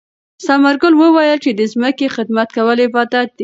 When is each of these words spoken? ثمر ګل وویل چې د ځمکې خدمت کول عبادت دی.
ثمر 0.45 0.75
ګل 0.81 0.93
وویل 0.97 1.39
چې 1.45 1.51
د 1.59 1.61
ځمکې 1.73 2.07
خدمت 2.15 2.47
کول 2.55 2.77
عبادت 2.87 3.27
دی. 3.37 3.39